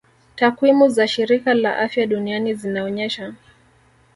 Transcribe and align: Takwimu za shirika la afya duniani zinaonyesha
Takwimu 0.35 0.89
za 0.89 1.07
shirika 1.07 1.53
la 1.53 1.77
afya 1.77 2.07
duniani 2.07 2.53
zinaonyesha 2.53 3.33